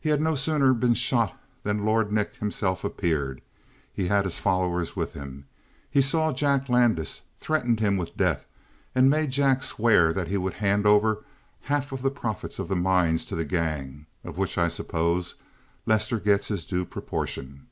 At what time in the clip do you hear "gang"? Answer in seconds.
13.44-14.06